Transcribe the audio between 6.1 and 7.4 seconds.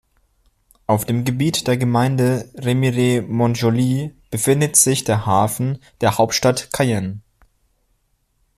Hauptstadt Cayenne.